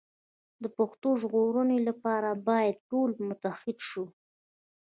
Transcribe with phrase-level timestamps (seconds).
[0.63, 4.05] د پښتو د ژغورلو لپاره باید ټول متحد شو.